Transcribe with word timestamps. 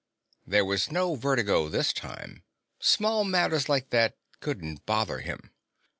There 0.47 0.65
was 0.65 0.91
no 0.91 1.13
vertigo 1.13 1.69
this 1.69 1.93
time; 1.93 2.41
small 2.79 3.23
matters 3.23 3.69
like 3.69 3.91
that 3.91 4.17
couldn't 4.39 4.83
bother 4.87 5.19
him. 5.19 5.51